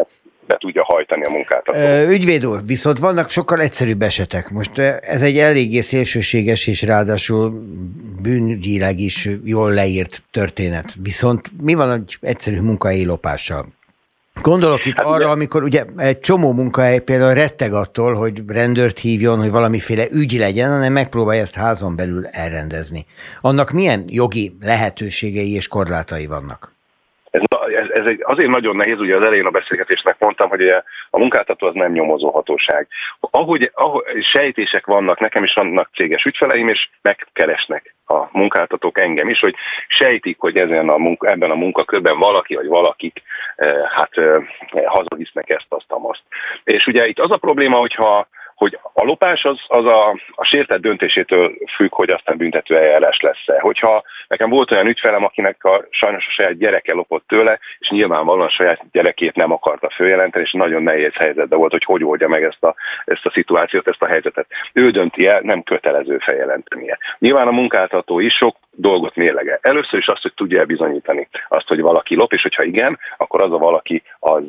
[0.47, 1.63] be tudja hajtani a munkát.
[2.09, 4.49] Ügyvéd úr, viszont vannak sokkal egyszerűbb esetek.
[4.49, 7.53] Most ez egy eléggé szélsőséges és ráadásul
[8.21, 10.95] bűnügyileg is jól leírt történet.
[11.01, 13.73] Viszont mi van egy egyszerű munkahelyi lopással?
[14.41, 18.99] Gondolok itt hát arra, ugye, amikor ugye egy csomó munkahely például retteg attól, hogy rendőrt
[18.99, 23.05] hívjon, hogy valamiféle ügy legyen, hanem megpróbálja ezt házon belül elrendezni.
[23.41, 26.74] Annak milyen jogi lehetőségei és korlátai vannak?
[27.35, 30.67] Ez, ez, ez azért nagyon nehéz, ugye az elején a beszélgetésnek mondtam, hogy
[31.09, 32.87] a munkáltató az nem nyomozó hatóság.
[33.19, 39.39] Ahogy, ahogy sejtések vannak, nekem is vannak céges ügyfeleim, és megkeresnek a munkáltatók engem is,
[39.39, 39.55] hogy
[39.87, 43.21] sejtik, hogy ezen a munka, ebben a munkakörben valaki vagy valakik
[43.55, 44.43] eh, hát eh,
[44.85, 46.21] hazavisznek ezt, azt, azt.
[46.63, 50.81] És ugye itt az a probléma, hogyha hogy a lopás az, az a, a sértett
[50.81, 53.59] döntésétől függ, hogy aztán büntető eljárás lesz-e.
[53.59, 58.45] Hogyha nekem volt olyan ügyfelem, akinek a, sajnos a saját gyereke lopott tőle, és nyilvánvalóan
[58.45, 62.43] a saját gyerekét nem akarta följelenteni, és nagyon nehéz helyzetben volt, hogy hogy oldja meg
[62.43, 64.47] ezt a, ezt a szituációt, ezt a helyzetet.
[64.73, 66.97] Ő dönti el, nem kötelező feljelentenie.
[67.19, 69.59] Nyilván a munkáltató is sok dolgot mérlege.
[69.61, 73.51] Először is azt, hogy tudja bizonyítani azt, hogy valaki lop, és hogyha igen, akkor az
[73.51, 74.43] a valaki az,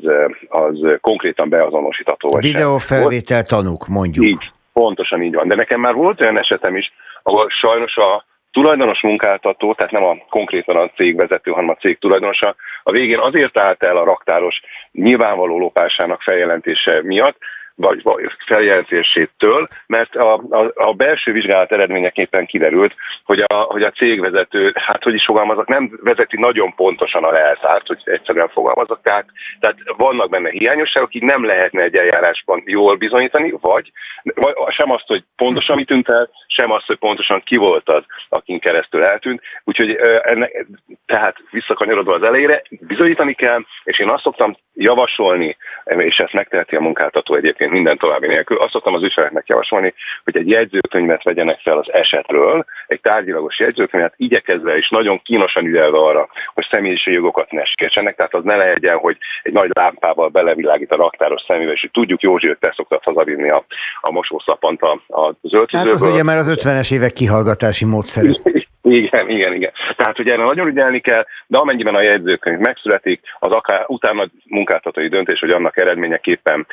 [0.48, 2.28] az konkrétan beazonosítható.
[2.30, 4.26] Vagy Videófelvétel tanúk, mondjuk.
[4.26, 5.48] Így, pontosan így van.
[5.48, 10.16] De nekem már volt olyan esetem is, ahol sajnos a tulajdonos munkáltató, tehát nem a
[10.30, 14.60] konkrétan a cégvezető, hanem a cég tulajdonosa, a végén azért állt el a raktáros
[14.92, 17.36] nyilvánvaló lopásának feljelentése miatt,
[17.76, 18.02] vagy,
[18.46, 25.02] feljelentésétől, mert a, a, a belső vizsgálat eredményeképpen kiderült, hogy a, hogy a cégvezető, hát
[25.02, 29.26] hogy is fogalmazok, nem vezeti nagyon pontosan a leltárt, hogy egyszerűen fogalmazok, tehát,
[29.60, 33.92] tehát vannak benne hiányosságok, így nem lehetne egy eljárásban jól bizonyítani, vagy,
[34.34, 38.02] vagy sem azt, hogy pontosan mit tűnt el, sem azt, hogy pontosan ki volt az,
[38.28, 39.40] akin keresztül eltűnt.
[39.64, 39.90] Úgyhogy
[40.22, 40.66] ennek,
[41.06, 46.80] tehát visszakanyarodva az elejére, bizonyítani kell, és én azt szoktam javasolni, és ezt megteheti a
[46.80, 51.78] munkáltató egyébként minden további nélkül, azt szoktam az ügyfeleknek javasolni, hogy egy jegyzőkönyvet vegyenek fel
[51.78, 57.64] az esetről, egy tárgyilagos jegyzőkönyvet, igyekezve és nagyon kínosan ügyelve arra, hogy személyiségi jogokat ne
[57.64, 62.22] sértsenek, tehát az ne legyen, hogy egy nagy lámpával belevilágít a raktáros szemébe, és tudjuk,
[62.22, 63.64] Józsi, hogy te szoktad hazavinni a,
[64.00, 65.92] a mosószapant a, a zöldtűzőből.
[65.92, 68.30] Hát az ugye már az 50-es évek kihallgatási módszerű.
[68.88, 69.72] Igen, igen, igen.
[69.96, 75.08] Tehát, hogy erre nagyon ügyelni kell, de amennyiben a jegyzőkönyv megszületik, az akár utána munkáltatói
[75.08, 76.66] döntés, hogy annak eredményeképpen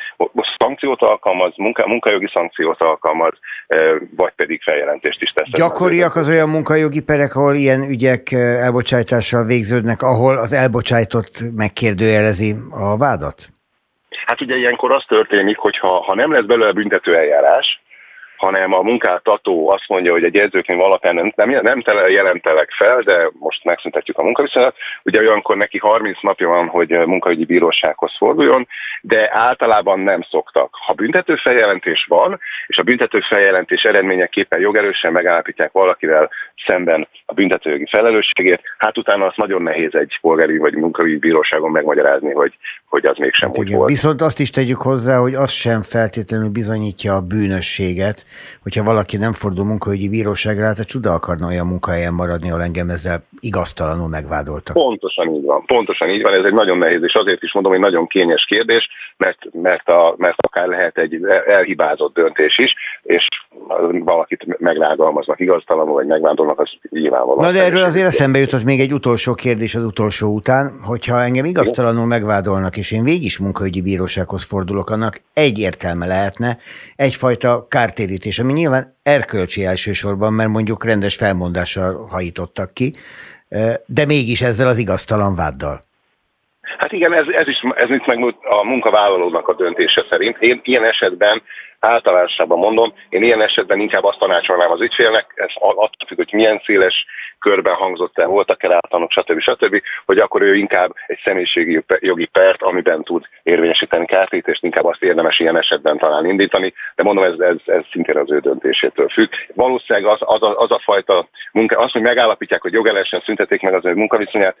[0.58, 3.32] szankciót alkalmaz, munka, munkajogi szankciót alkalmaz,
[4.16, 5.48] vagy pedig feljelentést is tesz.
[5.50, 12.96] Gyakoriak az olyan munkajogi perek, ahol ilyen ügyek elbocsájtással végződnek, ahol az elbocsájtott megkérdőjelezi a
[12.96, 13.48] vádat?
[14.26, 17.82] Hát ugye ilyenkor az történik, hogy ha, ha nem lesz belőle büntető eljárás,
[18.44, 23.30] hanem a munkáltató azt mondja, hogy egy jegyzőkönyv alapján nem, nem, nem jelentelek fel, de
[23.38, 24.76] most megszüntetjük a munkaviszonyat.
[25.02, 28.68] Ugye olyankor neki 30 napja van, hogy munkaügyi bírósághoz forduljon,
[29.00, 30.74] de általában nem szoktak.
[30.86, 36.30] Ha büntető feljelentés van, és a büntető feljelentés eredményeképpen jogerősen megállapítják valakivel
[36.66, 42.32] szemben a büntetőjogi felelősségét, hát utána azt nagyon nehéz egy polgári vagy munkaügyi bíróságon megmagyarázni,
[42.32, 42.56] hogy,
[42.94, 43.78] hogy az mégsem hát úgy igen.
[43.78, 43.90] volt.
[43.90, 48.24] Viszont azt is tegyük hozzá, hogy az sem feltétlenül bizonyítja a bűnösséget,
[48.62, 52.88] hogyha valaki nem fordul munkaügyi bíróságra, hát a csuda akarna olyan munkahelyen maradni, ahol engem
[52.88, 54.74] ezzel igaztalanul megvádoltak.
[54.74, 57.80] Pontosan így van, pontosan így van, ez egy nagyon nehéz, és azért is mondom, hogy
[57.80, 63.28] nagyon kényes kérdés, mert, mert, a, mert akár lehet egy elhibázott döntés is, és
[64.04, 67.46] valakit meglágalmaznak igaztalanul, vagy megvándolnak, az nyilvánvalóan.
[67.46, 71.44] Na de erről azért eszembe jutott még egy utolsó kérdés az utolsó után, hogyha engem
[71.44, 76.56] igaztalanul megvádolnak, és én végig is munkaügyi bírósághoz fordulok, annak egy értelme lehetne,
[76.96, 82.92] egyfajta kártérítés, ami nyilván erkölcsi elsősorban, mert mondjuk rendes felmondással hajítottak ki,
[83.86, 85.80] de mégis ezzel az igaztalan váddal.
[86.78, 90.36] Hát igen, ez, ez is ez itt meg a munkavállalónak a döntése szerint.
[90.40, 91.42] Én ilyen esetben
[91.80, 96.62] általánosabban mondom, én ilyen esetben inkább azt tanácsolnám az ügyfélnek, ez attól függ, hogy milyen
[96.64, 97.06] széles
[97.44, 99.40] körben hangzott el, voltak-e rátanok, stb.
[99.40, 105.02] stb., hogy akkor ő inkább egy személyiségi jogi pert, amiben tud érvényesíteni kártítést, inkább azt
[105.02, 109.30] érdemes ilyen esetben talán indítani, de mondom, ez, ez, ez szintén az ő döntésétől függ.
[109.54, 113.74] Valószínűleg az, az, a, az a fajta munka, az, hogy megállapítják, hogy jogelesen szüntetik meg
[113.74, 114.56] az ő munkaviszonyát,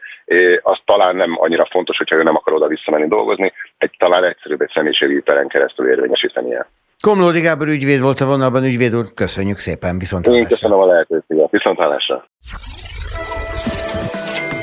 [0.62, 4.60] az talán nem annyira fontos, hogyha ő nem akar oda visszamenni dolgozni, egy talán egyszerűbb
[4.60, 6.66] egy személyiségi peren keresztül érvényesítenie.
[7.04, 11.50] Komlódi Gábor ügyvéd volt a vonalban, ügyvéd úr, köszönjük szépen, viszont Én köszönöm a lehetőséget,
[11.50, 12.24] viszont hallásra.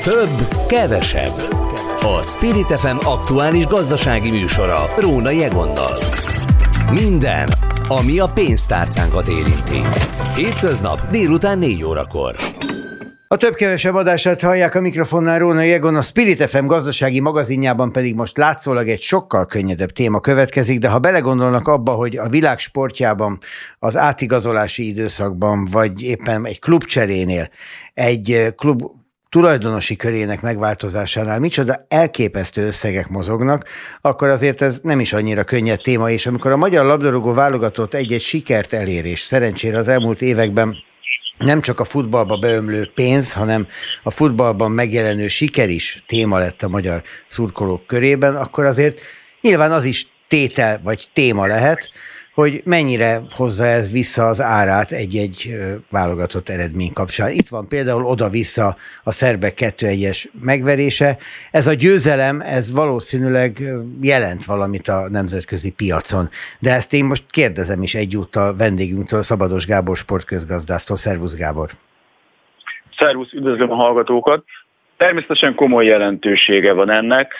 [0.02, 1.36] Több, kevesebb.
[2.00, 5.96] A Spirit FM aktuális gazdasági műsora Róna Jegonnal.
[6.90, 7.48] Minden,
[7.88, 9.80] ami a pénztárcánkat érinti.
[10.36, 12.34] Hétköznap délután 4 órakor.
[13.32, 18.36] A több-kevesebb adását hallják a mikrofonnál Róna Jegon, a Spirit FM gazdasági magazinjában pedig most
[18.36, 23.38] látszólag egy sokkal könnyedebb téma következik, de ha belegondolnak abba, hogy a világ sportjában,
[23.78, 27.48] az átigazolási időszakban, vagy éppen egy klubcserénél,
[27.94, 28.82] egy klub
[29.28, 33.64] tulajdonosi körének megváltozásánál micsoda elképesztő összegek mozognak,
[34.00, 38.20] akkor azért ez nem is annyira könnyed téma, és amikor a magyar labdarúgó válogatott egy-egy
[38.20, 40.76] sikert elér, és szerencsére az elmúlt években
[41.44, 43.66] nem csak a futballba beömlő pénz, hanem
[44.02, 49.00] a futballban megjelenő siker is téma lett a magyar szurkolók körében, akkor azért
[49.40, 51.90] nyilván az is tétel vagy téma lehet,
[52.34, 55.54] hogy mennyire hozza ez vissza az árát egy-egy
[55.90, 57.30] válogatott eredmény kapcsán.
[57.30, 61.16] Itt van például oda-vissza a szerbek 2-1-es megverése.
[61.50, 63.58] Ez a győzelem, ez valószínűleg
[64.02, 66.28] jelent valamit a nemzetközi piacon.
[66.58, 70.96] De ezt én most kérdezem is egyúttal vendégünktől, Szabados Gábor sportközgazdásztól.
[70.96, 71.70] Szervusz Gábor!
[72.96, 74.44] Szervusz, üdvözlöm a hallgatókat!
[74.96, 77.32] Természetesen komoly jelentősége van ennek.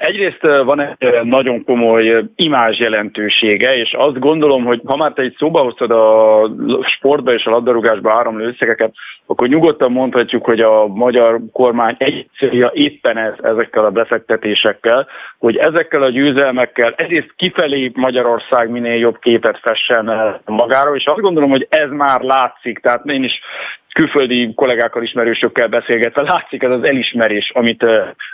[0.00, 5.34] Egyrészt van egy nagyon komoly imázs jelentősége, és azt gondolom, hogy ha már te egy
[5.38, 6.50] szóba hoztad a
[6.96, 8.92] sportba és a labdarúgásba áramló összegeket,
[9.26, 15.06] akkor nyugodtan mondhatjuk, hogy a magyar kormány egy célja éppen ez, ezekkel a befektetésekkel,
[15.38, 21.50] hogy ezekkel a győzelmekkel egyrészt kifelé Magyarország minél jobb képet fessen magáról, és azt gondolom,
[21.50, 23.40] hogy ez már látszik, tehát én is
[23.94, 27.82] külföldi kollégákkal, ismerősökkel beszélgetve látszik ez az elismerés, amit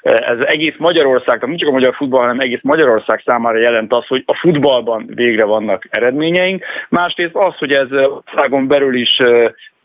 [0.02, 4.22] ez egész Magyarország, nem csak a magyar futball, hanem egész Magyarország számára jelent az, hogy
[4.26, 6.64] a futballban végre vannak eredményeink.
[6.88, 9.20] Másrészt az, hogy ez országon belül is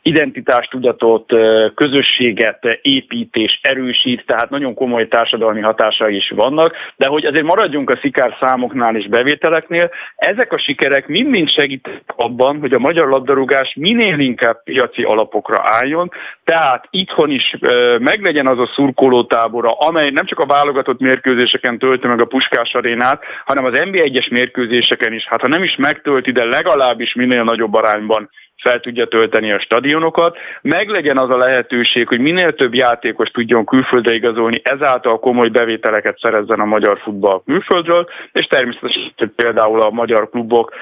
[0.08, 1.34] identitástudatot,
[1.76, 7.90] közösséget épít és erősít, tehát nagyon komoly társadalmi hatásai is vannak, de hogy azért maradjunk
[7.90, 13.74] a szikár számoknál és bevételeknél, ezek a sikerek mind-mind segítenek abban, hogy a magyar labdarúgás
[13.76, 16.12] minél inkább piaci alapokra álljon,
[16.46, 17.58] tehát itthon is
[18.00, 23.24] meglegyen az a szurkolótábora, amely nem csak a válogatott mérkőzéseken tölti meg a Puskás arénát,
[23.46, 28.30] hanem az NB1-es mérkőzéseken is, hát ha nem is megtölti, de legalábbis minél nagyobb arányban
[28.56, 33.66] fel tudja tölteni a stadionokat, meg legyen az a lehetőség, hogy minél több játékos tudjon
[33.66, 40.30] külföldre igazolni, ezáltal komoly bevételeket szerezzen a magyar futball külföldről, és természetesen például a magyar
[40.30, 40.74] klubok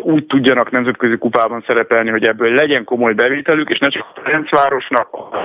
[0.00, 4.97] úgy tudjanak nemzetközi kupában szerepelni, hogy ebből legyen komoly bevételük, és ne csak a Ferencvárosnak,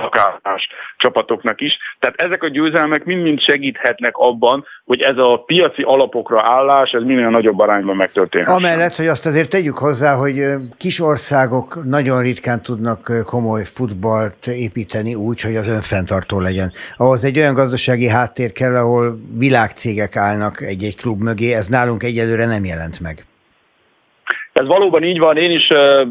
[0.04, 1.78] akár más csapatoknak is.
[1.98, 7.28] Tehát ezek a győzelmek mind-mind segíthetnek abban, hogy ez a piaci alapokra állás, ez minél
[7.28, 8.56] nagyobb arányban megtörténhet.
[8.56, 10.44] Amellett, hogy azt azért tegyük hozzá, hogy
[10.78, 16.72] kis országok nagyon ritkán tudnak komoly futballt építeni úgy, hogy az önfenntartó legyen.
[16.96, 22.46] Ahhoz egy olyan gazdasági háttér kell, ahol világcégek állnak egy-egy klub mögé, ez nálunk egyelőre
[22.46, 23.24] nem jelent meg.
[24.54, 25.66] Ez valóban így van, én is,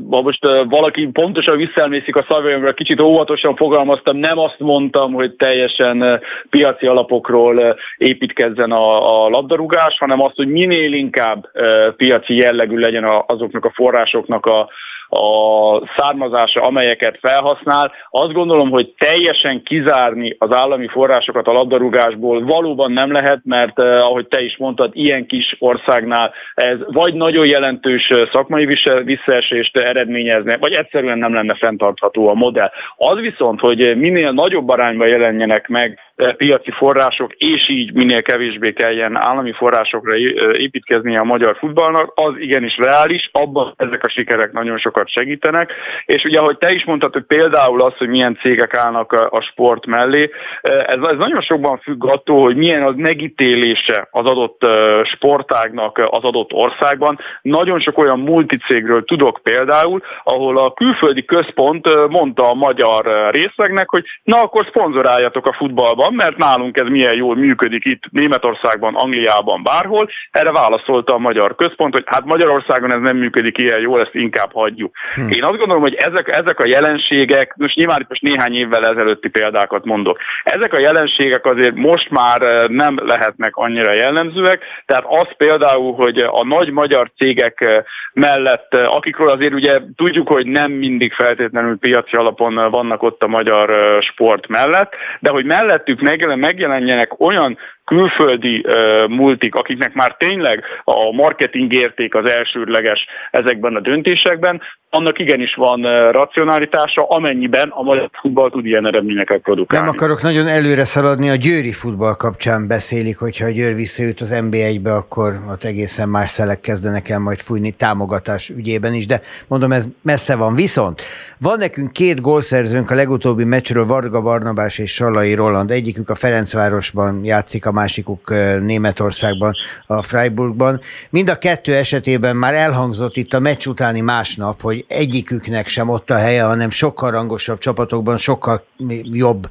[0.10, 6.22] ha most valaki pontosan visszaemlékszik a szavaimra, kicsit óvatosan fogalmaztam, nem azt mondtam, hogy teljesen
[6.50, 11.50] piaci alapokról építkezzen a, a labdarúgás, hanem azt, hogy minél inkább
[11.98, 14.70] piaci jellegű legyen azoknak a forrásoknak a,
[15.14, 17.92] a származása, amelyeket felhasznál.
[18.10, 24.06] Azt gondolom, hogy teljesen kizárni az állami forrásokat a labdarúgásból valóban nem lehet, mert eh,
[24.06, 30.58] ahogy te is mondtad, ilyen kis országnál ez vagy nagyon jelentős eh, szakmai visszaesést eredményezne,
[30.58, 32.72] vagy egyszerűen nem lenne fenntartható a modell.
[32.96, 36.00] Az viszont, hogy minél nagyobb arányban jelenjenek meg
[36.38, 40.16] piaci források, és így minél kevésbé kelljen állami forrásokra
[40.54, 45.74] építkeznie a magyar futballnak, az igenis reális, abban ezek a sikerek nagyon sokat segítenek,
[46.06, 49.86] és ugye, ahogy te is mondtad, hogy például az, hogy milyen cégek állnak a sport
[49.86, 50.30] mellé,
[50.62, 54.66] ez, ez nagyon sokban függ attól, hogy milyen az megítélése az adott
[55.04, 57.20] sportágnak az adott országban.
[57.42, 64.04] Nagyon sok olyan multicégről tudok például, ahol a külföldi központ mondta a magyar részlegnek, hogy
[64.24, 69.64] na akkor szponzoráljatok a futballban, van, mert nálunk ez milyen jól működik itt Németországban, Angliában,
[69.64, 70.10] bárhol.
[70.32, 74.52] Erre válaszolta a magyar központ, hogy hát Magyarországon ez nem működik ilyen jól, ezt inkább
[74.54, 74.96] hagyjuk.
[75.14, 75.30] Hm.
[75.30, 79.30] Én azt gondolom, hogy ezek, ezek a jelenségek, most nyilván itt most néhány évvel ezelőtti
[79.30, 85.28] példákat mondok, ezek a jelenségek azért most már eh, nem lehetnek annyira jellemzőek, tehát az
[85.38, 90.72] például, hogy a nagy magyar cégek eh, mellett, eh, akikről azért ugye tudjuk, hogy nem
[90.72, 93.72] mindig feltétlenül piaci alapon vannak ott a magyar
[94.04, 101.12] sport mellett, de hogy mellett mellettük megjelenjenek olyan külföldi uh, multik, akiknek már tényleg a
[101.12, 104.62] marketing érték az elsődleges ezekben a döntésekben,
[104.94, 109.86] annak igenis van racionalitása, amennyiben a magyar futball tud ilyen eredményeket produkálni.
[109.86, 114.40] Nem akarok nagyon előre szaladni, a győri futball kapcsán beszélik, hogyha a Győr visszajut az
[114.42, 119.72] NB1-be, akkor ott egészen más szelek kezdenek el majd fújni támogatás ügyében is, de mondom,
[119.72, 120.56] ez messze van.
[120.56, 121.02] Viszont
[121.40, 125.72] van nekünk két gólszerzőnk a legutóbbi meccsről, Varga Barnabás és Salai Roland.
[125.72, 129.52] Egyikük a Ferencvárosban játszik, a másikuk Németországban,
[129.86, 130.82] a Freiburgban.
[131.10, 136.10] Mind a kettő esetében már elhangzott itt a meccs utáni másnap, hogy egyiküknek sem ott
[136.10, 138.66] a helye, hanem sokkal rangosabb csapatokban, sokkal
[139.04, 139.50] jobb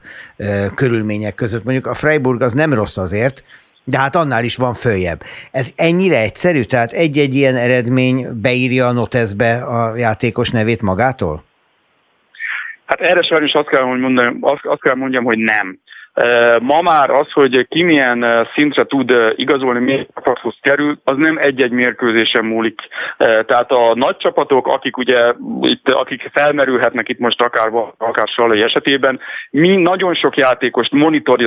[0.74, 1.64] körülmények között.
[1.64, 3.44] Mondjuk a Freiburg az nem rossz azért,
[3.84, 5.22] de hát annál is van följebb.
[5.50, 6.62] Ez ennyire egyszerű?
[6.62, 11.44] Tehát egy-egy ilyen eredmény beírja a noteszbe a játékos nevét magától?
[12.86, 15.78] Hát erre sajnos azt kell, hogy mondjam, azt, azt kell mondjam, hogy nem.
[16.60, 21.70] Ma már az, hogy ki milyen szintre tud igazolni, milyen csapathoz kerül, az nem egy-egy
[21.70, 22.80] mérkőzésen múlik.
[23.16, 29.20] Tehát a nagy csapatok, akik ugye itt, akik felmerülhetnek itt most akár, akár Salai esetében,
[29.50, 30.92] mi nagyon sok játékost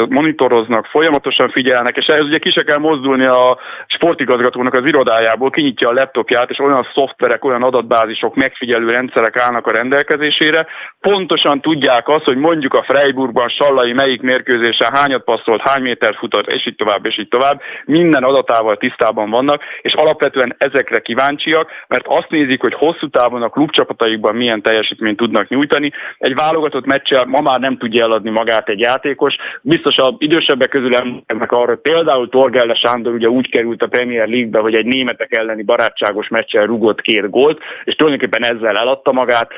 [0.10, 5.88] monitoroznak, folyamatosan figyelnek, és ehhez ugye ki se kell mozdulni a sportigazgatónak az irodájából, kinyitja
[5.88, 10.68] a laptopját, és olyan szoftverek, olyan adatbázisok, megfigyelő rendszerek állnak a rendelkezésére.
[11.00, 14.22] Pontosan tudják azt, hogy mondjuk a Freiburgban Sallai melyik
[14.56, 17.62] mérkőzésen hányat passzolt, hány méter futott, és így tovább, és így tovább.
[17.86, 23.50] Minden adatával tisztában vannak, és alapvetően ezekre kíváncsiak, mert azt nézik, hogy hosszú távon a
[23.50, 25.92] klubcsapataikban milyen teljesítményt tudnak nyújtani.
[26.18, 29.36] Egy válogatott meccsel ma már nem tudja eladni magát egy játékos.
[29.62, 34.28] Biztos a idősebbek közül emlékeznek arra, hogy például Torgelle Sándor ugye úgy került a Premier
[34.28, 39.52] League-be, hogy egy németek elleni barátságos meccsen rugott két gólt, és tulajdonképpen ezzel eladta magát.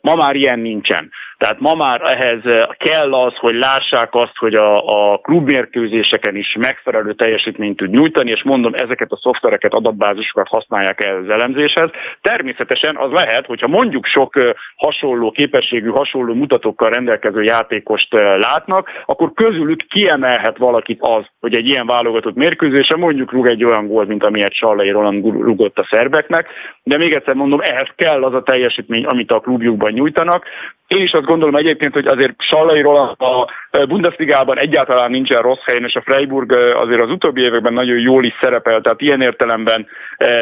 [0.00, 1.10] Ma már ilyen nincsen.
[1.42, 7.12] Tehát ma már ehhez kell az, hogy lássák azt, hogy a, a klubmérkőzéseken is megfelelő
[7.12, 11.90] teljesítményt tud nyújtani, és mondom, ezeket a szoftvereket, adatbázisokat használják el az elemzéshez.
[12.20, 14.34] Természetesen az lehet, hogyha mondjuk sok
[14.76, 21.86] hasonló képességű, hasonló mutatókkal rendelkező játékost látnak, akkor közülük kiemelhet valakit az, hogy egy ilyen
[21.86, 26.48] válogatott mérkőzésen mondjuk rúg egy olyan gól, mint amilyet Sallai Roland rugott a szerbeknek,
[26.82, 30.44] de még egyszer mondom, ehhez kell az a teljesítmény, amit a klubjukban nyújtanak,
[30.92, 33.46] én is azt gondolom egyébként, hogy azért Sallairól a
[33.86, 38.34] Bundesligában egyáltalán nincsen rossz helyen, és a Freiburg azért az utóbbi években nagyon jól is
[38.40, 39.86] szerepel, tehát ilyen értelemben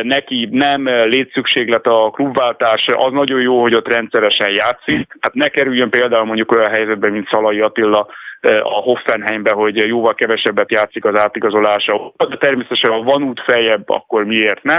[0.02, 5.16] neki nem létszükséglet a klubváltás, az nagyon jó, hogy ott rendszeresen játszik.
[5.20, 8.06] Hát ne kerüljön például mondjuk olyan helyzetben, mint Szalai Attila,
[8.62, 12.12] a Hoffenheimbe, hogy jóval kevesebbet játszik az átigazolása.
[12.28, 14.76] De természetesen, ha van út feljebb, akkor miért ne?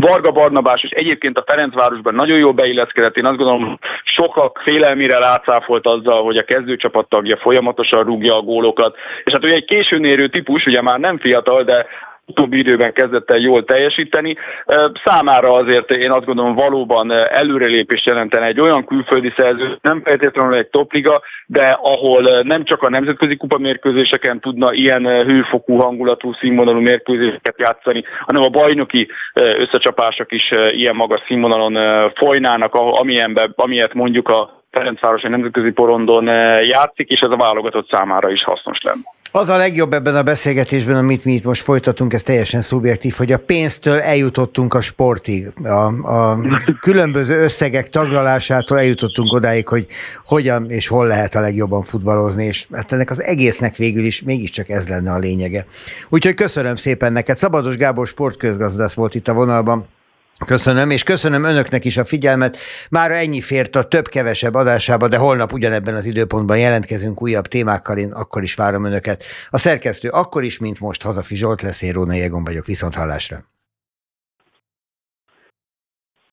[0.00, 3.16] Varga Barnabás is egyébként a Ferencvárosban nagyon jól beilleszkedett.
[3.16, 8.96] Én azt gondolom, sokak félelmire látszáfolt azzal, hogy a kezdőcsapat tagja folyamatosan rúgja a gólokat.
[9.24, 11.86] És hát ugye egy későn érő típus, ugye már nem fiatal, de
[12.28, 14.36] utóbbi időben kezdett el jól teljesíteni.
[15.04, 20.66] Számára azért én azt gondolom valóban előrelépés jelentene egy olyan külföldi szerző, nem feltétlenül egy
[20.66, 27.54] topliga, de ahol nem csak a nemzetközi kupa mérkőzéseken tudna ilyen hőfokú hangulatú színvonalú mérkőzéseket
[27.58, 31.76] játszani, hanem a bajnoki összecsapások is ilyen magas színvonalon
[32.14, 36.24] folynának, amilyenbe, amilyet mondjuk a Ferencvárosi Nemzetközi Porondon
[36.64, 39.17] játszik, és ez a válogatott számára is hasznos lenne.
[39.32, 43.32] Az a legjobb ebben a beszélgetésben, amit mi itt most folytatunk, ez teljesen szubjektív, hogy
[43.32, 45.52] a pénztől eljutottunk a sportig.
[45.62, 45.68] A,
[46.12, 46.38] a
[46.80, 49.86] különböző összegek taglalásától eljutottunk odáig, hogy
[50.24, 54.68] hogyan és hol lehet a legjobban futballozni, és hát ennek az egésznek végül is mégiscsak
[54.68, 55.66] ez lenne a lényege.
[56.08, 57.36] Úgyhogy köszönöm szépen neked.
[57.36, 59.84] Szabados Gábor sportközgazdász volt itt a vonalban.
[60.46, 62.56] Köszönöm, és köszönöm önöknek is a figyelmet.
[62.90, 68.12] Már ennyi fért a több-kevesebb adásába, de holnap ugyanebben az időpontban jelentkezünk újabb témákkal, én
[68.12, 69.24] akkor is várom önöket.
[69.50, 73.44] A szerkesztő akkor is, mint most Hazafi Zsolt lesz, én Róna Jégon vagyok, viszont hallásra.